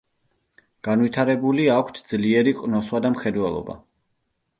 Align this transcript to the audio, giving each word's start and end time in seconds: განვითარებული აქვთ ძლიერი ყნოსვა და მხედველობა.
განვითარებული 0.87 1.67
აქვთ 1.73 1.99
ძლიერი 2.11 2.53
ყნოსვა 2.61 3.03
და 3.07 3.13
მხედველობა. 3.17 3.77